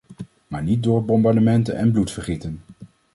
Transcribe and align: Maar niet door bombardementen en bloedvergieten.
Maar 0.47 0.63
niet 0.63 0.83
door 0.83 1.05
bombardementen 1.05 1.75
en 1.75 1.91
bloedvergieten. 1.91 2.61